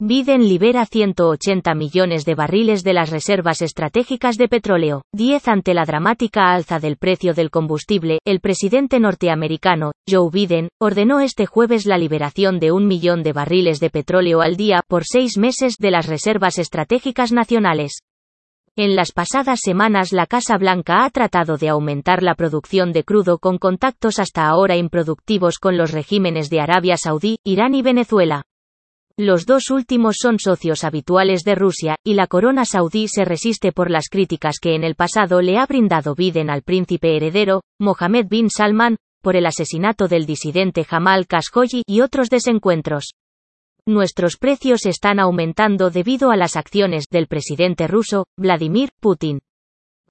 Biden 0.00 0.48
libera 0.48 0.86
180 0.86 1.74
millones 1.74 2.24
de 2.24 2.36
barriles 2.36 2.84
de 2.84 2.92
las 2.92 3.10
reservas 3.10 3.62
estratégicas 3.62 4.36
de 4.36 4.46
petróleo. 4.46 5.02
10 5.12 5.48
ante 5.48 5.74
la 5.74 5.84
dramática 5.84 6.54
alza 6.54 6.78
del 6.78 6.96
precio 6.96 7.34
del 7.34 7.50
combustible, 7.50 8.20
el 8.24 8.38
presidente 8.38 9.00
norteamericano, 9.00 9.90
Joe 10.08 10.30
Biden, 10.30 10.68
ordenó 10.80 11.18
este 11.18 11.46
jueves 11.46 11.84
la 11.84 11.98
liberación 11.98 12.60
de 12.60 12.70
un 12.70 12.86
millón 12.86 13.24
de 13.24 13.32
barriles 13.32 13.80
de 13.80 13.90
petróleo 13.90 14.40
al 14.40 14.56
día 14.56 14.82
por 14.86 15.02
seis 15.04 15.36
meses 15.36 15.78
de 15.80 15.90
las 15.90 16.06
reservas 16.06 16.60
estratégicas 16.60 17.32
nacionales. 17.32 17.98
En 18.76 18.94
las 18.94 19.10
pasadas 19.10 19.58
semanas 19.64 20.12
la 20.12 20.26
Casa 20.26 20.58
Blanca 20.58 21.04
ha 21.04 21.10
tratado 21.10 21.56
de 21.56 21.70
aumentar 21.70 22.22
la 22.22 22.36
producción 22.36 22.92
de 22.92 23.02
crudo 23.02 23.38
con 23.38 23.58
contactos 23.58 24.20
hasta 24.20 24.46
ahora 24.46 24.76
improductivos 24.76 25.58
con 25.58 25.76
los 25.76 25.90
regímenes 25.90 26.50
de 26.50 26.60
Arabia 26.60 26.96
Saudí, 26.96 27.38
Irán 27.42 27.74
y 27.74 27.82
Venezuela. 27.82 28.44
Los 29.20 29.46
dos 29.46 29.70
últimos 29.70 30.14
son 30.22 30.38
socios 30.38 30.84
habituales 30.84 31.42
de 31.42 31.56
Rusia, 31.56 31.96
y 32.04 32.14
la 32.14 32.28
corona 32.28 32.64
saudí 32.64 33.08
se 33.08 33.24
resiste 33.24 33.72
por 33.72 33.90
las 33.90 34.08
críticas 34.08 34.60
que 34.62 34.76
en 34.76 34.84
el 34.84 34.94
pasado 34.94 35.42
le 35.42 35.58
ha 35.58 35.66
brindado 35.66 36.14
Biden 36.14 36.50
al 36.50 36.62
príncipe 36.62 37.16
heredero, 37.16 37.62
Mohammed 37.80 38.28
bin 38.28 38.48
Salman, 38.48 38.96
por 39.20 39.34
el 39.34 39.46
asesinato 39.46 40.06
del 40.06 40.24
disidente 40.24 40.84
Jamal 40.84 41.26
Khashoggi 41.26 41.82
y 41.84 42.00
otros 42.00 42.28
desencuentros. 42.28 43.14
Nuestros 43.86 44.36
precios 44.36 44.86
están 44.86 45.18
aumentando 45.18 45.90
debido 45.90 46.30
a 46.30 46.36
las 46.36 46.54
acciones 46.54 47.06
del 47.10 47.26
presidente 47.26 47.88
ruso, 47.88 48.26
Vladimir 48.36 48.90
Putin. 49.00 49.40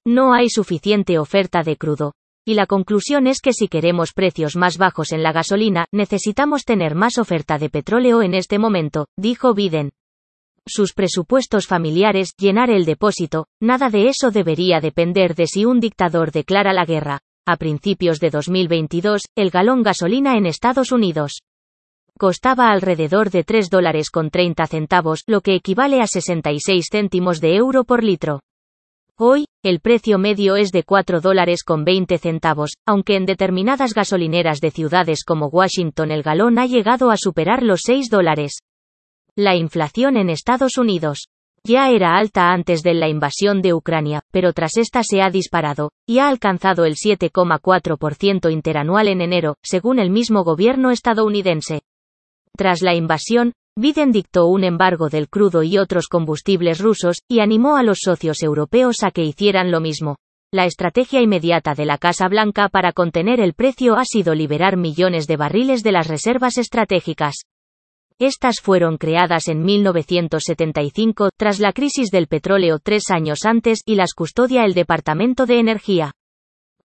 No 0.04 0.34
hay 0.34 0.50
suficiente 0.50 1.18
oferta 1.18 1.62
de 1.62 1.78
crudo, 1.78 2.12
y 2.48 2.54
la 2.54 2.64
conclusión 2.64 3.26
es 3.26 3.42
que 3.42 3.52
si 3.52 3.68
queremos 3.68 4.14
precios 4.14 4.56
más 4.56 4.78
bajos 4.78 5.12
en 5.12 5.22
la 5.22 5.32
gasolina, 5.32 5.84
necesitamos 5.92 6.64
tener 6.64 6.94
más 6.94 7.18
oferta 7.18 7.58
de 7.58 7.68
petróleo 7.68 8.22
en 8.22 8.32
este 8.32 8.58
momento, 8.58 9.06
dijo 9.18 9.52
Biden. 9.52 9.90
Sus 10.66 10.94
presupuestos 10.94 11.66
familiares, 11.66 12.32
llenar 12.38 12.70
el 12.70 12.86
depósito, 12.86 13.48
nada 13.60 13.90
de 13.90 14.08
eso 14.08 14.30
debería 14.30 14.80
depender 14.80 15.34
de 15.34 15.46
si 15.46 15.66
un 15.66 15.78
dictador 15.78 16.32
declara 16.32 16.72
la 16.72 16.86
guerra. 16.86 17.20
A 17.46 17.58
principios 17.58 18.18
de 18.18 18.30
2022, 18.30 19.24
el 19.36 19.50
galón 19.50 19.82
gasolina 19.82 20.38
en 20.38 20.46
Estados 20.46 20.90
Unidos 20.90 21.40
costaba 22.16 22.70
alrededor 22.70 23.28
de 23.28 23.44
3 23.44 23.68
dólares 23.68 24.08
con 24.08 24.30
30 24.30 24.66
centavos, 24.68 25.22
lo 25.26 25.42
que 25.42 25.54
equivale 25.54 26.00
a 26.00 26.06
66 26.06 26.86
céntimos 26.90 27.42
de 27.42 27.56
euro 27.56 27.84
por 27.84 28.02
litro. 28.02 28.40
Hoy, 29.20 29.46
el 29.64 29.80
precio 29.80 30.16
medio 30.16 30.54
es 30.54 30.70
de 30.70 30.84
4 30.84 31.20
dólares 31.20 31.64
con 31.64 31.82
20 31.82 32.18
centavos, 32.18 32.74
aunque 32.86 33.16
en 33.16 33.26
determinadas 33.26 33.92
gasolineras 33.92 34.60
de 34.60 34.70
ciudades 34.70 35.24
como 35.24 35.48
Washington 35.48 36.12
el 36.12 36.22
galón 36.22 36.56
ha 36.60 36.66
llegado 36.66 37.10
a 37.10 37.16
superar 37.16 37.64
los 37.64 37.80
6 37.82 38.10
dólares. 38.10 38.60
La 39.34 39.56
inflación 39.56 40.16
en 40.16 40.30
Estados 40.30 40.78
Unidos 40.78 41.26
ya 41.64 41.90
era 41.90 42.16
alta 42.16 42.52
antes 42.52 42.82
de 42.82 42.94
la 42.94 43.08
invasión 43.08 43.60
de 43.60 43.74
Ucrania, 43.74 44.22
pero 44.30 44.52
tras 44.52 44.76
esta 44.76 45.02
se 45.02 45.20
ha 45.20 45.30
disparado, 45.30 45.90
y 46.06 46.20
ha 46.20 46.28
alcanzado 46.28 46.84
el 46.84 46.94
7,4% 46.94 48.52
interanual 48.52 49.08
en 49.08 49.20
enero, 49.20 49.56
según 49.64 49.98
el 49.98 50.10
mismo 50.10 50.44
gobierno 50.44 50.92
estadounidense. 50.92 51.80
Tras 52.56 52.82
la 52.82 52.94
invasión, 52.94 53.52
Biden 53.80 54.10
dictó 54.10 54.48
un 54.48 54.64
embargo 54.64 55.08
del 55.08 55.28
crudo 55.28 55.62
y 55.62 55.78
otros 55.78 56.08
combustibles 56.08 56.80
rusos, 56.80 57.18
y 57.28 57.38
animó 57.38 57.76
a 57.76 57.84
los 57.84 57.98
socios 58.02 58.42
europeos 58.42 59.04
a 59.04 59.12
que 59.12 59.22
hicieran 59.22 59.70
lo 59.70 59.78
mismo. 59.78 60.16
La 60.52 60.64
estrategia 60.64 61.20
inmediata 61.20 61.74
de 61.76 61.84
la 61.84 61.96
Casa 61.96 62.26
Blanca 62.26 62.68
para 62.70 62.92
contener 62.92 63.38
el 63.38 63.54
precio 63.54 63.94
ha 63.94 64.04
sido 64.04 64.34
liberar 64.34 64.76
millones 64.76 65.28
de 65.28 65.36
barriles 65.36 65.84
de 65.84 65.92
las 65.92 66.08
reservas 66.08 66.58
estratégicas. 66.58 67.36
Estas 68.18 68.56
fueron 68.60 68.96
creadas 68.96 69.46
en 69.46 69.62
1975, 69.62 71.30
tras 71.36 71.60
la 71.60 71.72
crisis 71.72 72.10
del 72.10 72.26
petróleo 72.26 72.80
tres 72.82 73.12
años 73.12 73.44
antes, 73.44 73.82
y 73.86 73.94
las 73.94 74.12
custodia 74.12 74.64
el 74.64 74.74
Departamento 74.74 75.46
de 75.46 75.60
Energía 75.60 76.10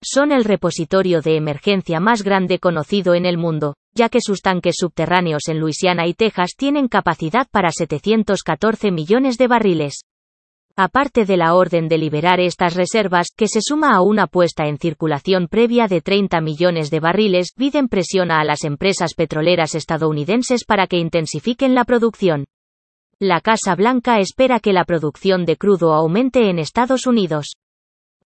son 0.04 0.32
el 0.32 0.44
repositorio 0.44 1.20
de 1.20 1.36
emergencia 1.36 2.00
más 2.00 2.22
grande 2.22 2.58
conocido 2.58 3.14
en 3.14 3.24
el 3.24 3.38
mundo, 3.38 3.76
ya 3.94 4.08
que 4.08 4.20
sus 4.20 4.40
tanques 4.40 4.74
subterráneos 4.78 5.48
en 5.48 5.60
Luisiana 5.60 6.06
y 6.06 6.14
Texas 6.14 6.52
tienen 6.56 6.88
capacidad 6.88 7.48
para 7.50 7.70
714 7.70 8.90
millones 8.90 9.38
de 9.38 9.46
barriles. 9.48 10.04
Aparte 10.76 11.26
de 11.26 11.36
la 11.36 11.54
orden 11.54 11.88
de 11.88 11.98
liberar 11.98 12.40
estas 12.40 12.74
reservas, 12.74 13.28
que 13.36 13.46
se 13.46 13.60
suma 13.60 13.94
a 13.94 14.00
una 14.00 14.26
puesta 14.26 14.66
en 14.66 14.78
circulación 14.78 15.48
previa 15.48 15.86
de 15.86 16.00
30 16.00 16.40
millones 16.40 16.90
de 16.90 17.00
barriles, 17.00 17.52
Biden 17.56 17.88
presiona 17.88 18.40
a 18.40 18.44
las 18.44 18.64
empresas 18.64 19.12
petroleras 19.14 19.74
estadounidenses 19.74 20.64
para 20.64 20.86
que 20.86 20.96
intensifiquen 20.96 21.74
la 21.74 21.84
producción. 21.84 22.46
La 23.18 23.42
Casa 23.42 23.74
Blanca 23.74 24.18
espera 24.18 24.60
que 24.60 24.72
la 24.72 24.84
producción 24.84 25.44
de 25.44 25.56
crudo 25.56 25.92
aumente 25.92 26.48
en 26.48 26.58
Estados 26.58 27.06
Unidos 27.06 27.52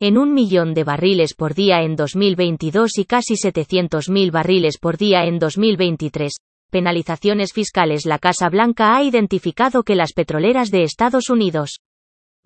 en 0.06 0.18
un 0.18 0.34
millón 0.34 0.74
de 0.74 0.84
barriles 0.84 1.34
por 1.34 1.54
día 1.54 1.82
en 1.82 1.96
2022 1.96 2.98
y 2.98 3.06
casi 3.06 3.36
700.000 3.36 4.32
barriles 4.34 4.78
por 4.78 4.98
día 4.98 5.24
en 5.24 5.40
2023. 5.40 6.34
Penalizaciones 6.70 7.54
fiscales 7.54 8.06
La 8.06 8.20
Casa 8.20 8.50
Blanca 8.50 8.98
ha 8.98 9.04
identificado 9.04 9.84
que 9.84 9.96
las 9.96 10.12
petroleras 10.12 10.72
de 10.72 10.84
Estados 10.84 11.30
Unidos 11.30 11.80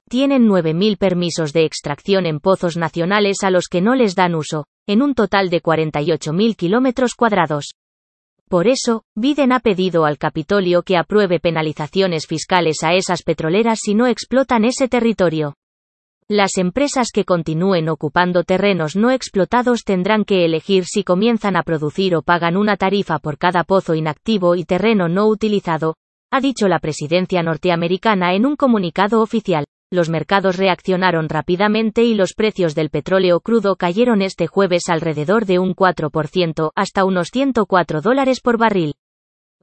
tienen 0.07 0.47
9.000 0.47 0.99
permisos 0.99 1.51
de 1.51 1.65
extracción 1.65 2.27
en 2.27 2.39
pozos 2.39 2.77
nacionales 2.77 3.37
a 3.41 3.49
los 3.49 3.69
que 3.69 3.81
no 3.81 3.95
les 3.95 4.13
dan 4.13 4.35
uso, 4.35 4.65
en 4.85 5.01
un 5.01 5.15
total 5.15 5.49
de 5.49 5.63
48.000 5.63 6.55
kilómetros 6.55 7.15
cuadrados. 7.15 7.73
Por 8.47 8.67
eso, 8.67 9.01
Biden 9.15 9.51
ha 9.51 9.61
pedido 9.61 10.05
al 10.05 10.19
Capitolio 10.19 10.83
que 10.83 10.95
apruebe 10.95 11.39
penalizaciones 11.39 12.27
fiscales 12.27 12.83
a 12.83 12.93
esas 12.93 13.23
petroleras 13.23 13.79
si 13.81 13.95
no 13.95 14.05
explotan 14.05 14.63
ese 14.63 14.87
territorio. 14.87 15.55
Las 16.29 16.57
empresas 16.57 17.11
que 17.13 17.23
continúen 17.23 17.87
ocupando 17.87 18.43
terrenos 18.43 18.97
no 18.97 19.11
explotados 19.11 19.85
tendrán 19.85 20.25
que 20.25 20.43
elegir 20.43 20.83
si 20.83 21.05
comienzan 21.05 21.55
a 21.55 21.63
producir 21.63 22.17
o 22.17 22.21
pagan 22.21 22.57
una 22.57 22.75
tarifa 22.75 23.17
por 23.17 23.37
cada 23.37 23.63
pozo 23.63 23.95
inactivo 23.95 24.55
y 24.55 24.65
terreno 24.65 25.07
no 25.07 25.27
utilizado, 25.27 25.95
ha 26.29 26.41
dicho 26.41 26.67
la 26.67 26.79
presidencia 26.79 27.43
norteamericana 27.43 28.33
en 28.33 28.45
un 28.45 28.57
comunicado 28.57 29.21
oficial. 29.21 29.63
Los 29.89 30.09
mercados 30.09 30.57
reaccionaron 30.57 31.29
rápidamente 31.29 32.03
y 32.03 32.13
los 32.13 32.33
precios 32.33 32.75
del 32.75 32.89
petróleo 32.89 33.39
crudo 33.39 33.77
cayeron 33.77 34.21
este 34.21 34.47
jueves 34.47 34.89
alrededor 34.89 35.45
de 35.45 35.59
un 35.59 35.73
4% 35.73 36.71
hasta 36.75 37.05
unos 37.05 37.29
104 37.31 38.01
dólares 38.01 38.41
por 38.41 38.57
barril. 38.57 38.95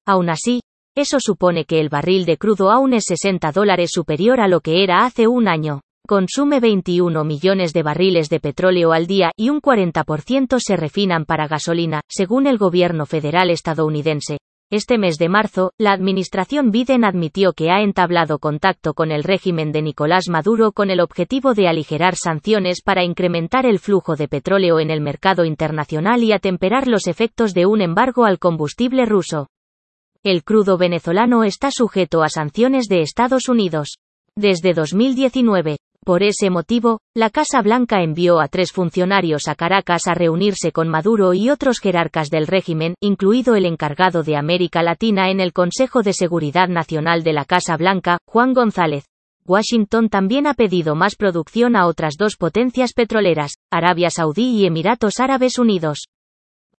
Aún 0.06 0.30
así, 0.30 0.62
eso 0.96 1.18
supone 1.20 1.66
que 1.66 1.78
el 1.80 1.90
barril 1.90 2.24
de 2.24 2.38
crudo 2.38 2.70
aún 2.70 2.94
es 2.94 3.04
60 3.06 3.52
dólares 3.52 3.90
superior 3.92 4.40
a 4.40 4.48
lo 4.48 4.62
que 4.62 4.82
era 4.82 5.04
hace 5.04 5.28
un 5.28 5.46
año 5.46 5.83
consume 6.06 6.60
21 6.60 7.24
millones 7.24 7.72
de 7.72 7.82
barriles 7.82 8.28
de 8.28 8.38
petróleo 8.38 8.92
al 8.92 9.06
día 9.06 9.32
y 9.36 9.48
un 9.48 9.62
40% 9.62 10.58
se 10.58 10.76
refinan 10.76 11.24
para 11.24 11.48
gasolina, 11.48 12.02
según 12.08 12.46
el 12.46 12.58
gobierno 12.58 13.06
federal 13.06 13.50
estadounidense. 13.50 14.38
Este 14.70 14.98
mes 14.98 15.16
de 15.16 15.28
marzo, 15.28 15.72
la 15.78 15.92
administración 15.92 16.70
Biden 16.70 17.04
admitió 17.04 17.52
que 17.52 17.70
ha 17.70 17.80
entablado 17.80 18.38
contacto 18.38 18.92
con 18.92 19.12
el 19.12 19.22
régimen 19.22 19.72
de 19.72 19.82
Nicolás 19.82 20.28
Maduro 20.28 20.72
con 20.72 20.90
el 20.90 21.00
objetivo 21.00 21.54
de 21.54 21.68
aligerar 21.68 22.16
sanciones 22.16 22.82
para 22.82 23.04
incrementar 23.04 23.66
el 23.66 23.78
flujo 23.78 24.16
de 24.16 24.28
petróleo 24.28 24.80
en 24.80 24.90
el 24.90 25.00
mercado 25.00 25.44
internacional 25.44 26.22
y 26.22 26.32
atemperar 26.32 26.86
los 26.86 27.06
efectos 27.06 27.54
de 27.54 27.66
un 27.66 27.80
embargo 27.80 28.24
al 28.24 28.38
combustible 28.38 29.06
ruso. 29.06 29.48
El 30.22 30.44
crudo 30.44 30.76
venezolano 30.76 31.44
está 31.44 31.70
sujeto 31.70 32.22
a 32.22 32.28
sanciones 32.28 32.86
de 32.88 33.02
Estados 33.02 33.48
Unidos. 33.48 33.98
Desde 34.36 34.74
2019, 34.74 35.76
por 36.04 36.22
ese 36.22 36.50
motivo, 36.50 37.00
la 37.14 37.30
Casa 37.30 37.60
Blanca 37.62 38.02
envió 38.02 38.40
a 38.40 38.48
tres 38.48 38.70
funcionarios 38.70 39.48
a 39.48 39.54
Caracas 39.54 40.06
a 40.06 40.14
reunirse 40.14 40.70
con 40.70 40.88
Maduro 40.88 41.34
y 41.34 41.50
otros 41.50 41.80
jerarcas 41.80 42.30
del 42.30 42.46
régimen, 42.46 42.94
incluido 43.00 43.56
el 43.56 43.64
encargado 43.64 44.22
de 44.22 44.36
América 44.36 44.82
Latina 44.82 45.30
en 45.30 45.40
el 45.40 45.52
Consejo 45.52 46.02
de 46.02 46.12
Seguridad 46.12 46.68
Nacional 46.68 47.24
de 47.24 47.32
la 47.32 47.44
Casa 47.44 47.76
Blanca, 47.76 48.18
Juan 48.26 48.52
González. 48.52 49.04
Washington 49.46 50.08
también 50.08 50.46
ha 50.46 50.54
pedido 50.54 50.94
más 50.94 51.16
producción 51.16 51.76
a 51.76 51.86
otras 51.86 52.14
dos 52.18 52.36
potencias 52.36 52.92
petroleras, 52.92 53.54
Arabia 53.70 54.08
Saudí 54.10 54.60
y 54.60 54.66
Emiratos 54.66 55.20
Árabes 55.20 55.58
Unidos. 55.58 56.06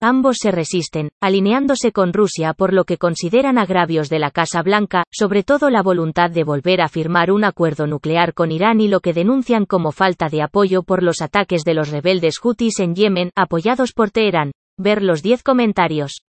Ambos 0.08 0.38
se 0.40 0.52
resisten, 0.52 1.10
alineándose 1.20 1.92
con 1.92 2.14
Rusia 2.14 2.54
por 2.54 2.74
lo 2.74 2.84
que 2.84 3.00
consideran 3.00 3.58
agravios 3.58 4.08
de 4.08 4.20
la 4.20 4.30
Casa 4.30 4.62
Blanca, 4.62 5.04
sobre 5.12 5.42
todo 5.42 5.72
la 5.72 5.82
voluntad 5.82 6.30
de 6.30 6.44
volver 6.44 6.82
a 6.82 6.90
firmar 6.90 7.32
un 7.32 7.44
acuerdo 7.44 7.88
nuclear 7.88 8.36
con 8.36 8.52
Irán 8.52 8.82
y 8.82 8.88
lo 8.88 9.00
que 9.00 9.14
denuncian 9.14 9.66
como 9.66 9.92
falta 9.92 10.30
de 10.30 10.44
apoyo 10.44 10.84
por 10.84 11.02
los 11.02 11.24
ataques 11.24 11.64
de 11.64 11.74
los 11.74 11.90
rebeldes 11.90 12.36
hutis 12.40 12.80
en 12.82 12.94
Yemen, 12.94 13.32
apoyados 13.36 13.94
por 13.94 14.12
Teherán. 14.12 14.52
Ver 14.78 15.02
los 15.02 15.24
10 15.24 15.42
comentarios. 15.42 16.22